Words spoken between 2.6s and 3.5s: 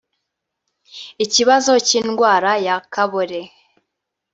ya Kabore